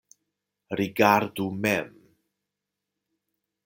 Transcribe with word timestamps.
Rigardu 0.79 1.47
mem. 1.61 1.93